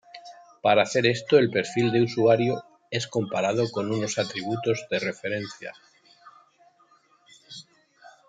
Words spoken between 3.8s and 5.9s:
unos atributos de referencia.